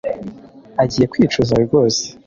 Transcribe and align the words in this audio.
Agiye 0.83 1.05
kwicuza 1.11 1.55
rwose 1.65 2.03